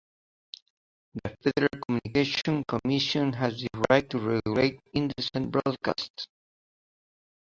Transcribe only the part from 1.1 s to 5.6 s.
The Federal Communications Commission has the right to regulate indecent